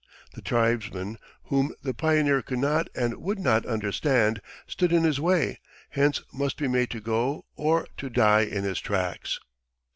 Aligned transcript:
The 0.33 0.41
tribesmen, 0.41 1.19
whom 1.43 1.75
the 1.83 1.93
pioneer 1.93 2.41
could 2.41 2.57
not 2.57 2.87
and 2.95 3.15
would 3.21 3.37
not 3.37 3.67
understand, 3.67 4.41
stood 4.65 4.91
in 4.91 5.03
his 5.03 5.19
way, 5.19 5.59
hence 5.91 6.23
must 6.33 6.57
be 6.57 6.67
made 6.67 6.89
to 6.89 6.99
go 6.99 7.45
or 7.55 7.85
to 7.97 8.09
die 8.09 8.41
in 8.41 8.63
his 8.63 8.79
tracks. 8.79 9.39